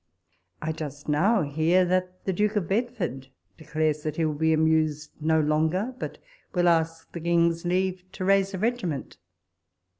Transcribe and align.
I 0.63 0.71
just 0.71 1.07
now 1.07 1.43
hear 1.43 1.85
that 1.85 2.25
the 2.25 2.33
Duke 2.33 2.55
of 2.55 2.67
Bedford 2.67 3.27
declares 3.55 4.01
that 4.01 4.15
he 4.15 4.25
will 4.25 4.33
be 4.33 4.51
amused 4.51 5.11
no 5.21 5.39
longer, 5.39 5.93
but 5.99 6.17
will 6.55 6.67
ask 6.67 7.11
the 7.11 7.21
King's 7.21 7.65
leave 7.65 8.03
to 8.13 8.25
raise 8.25 8.55
a 8.55 8.57
regiment. 8.57 9.17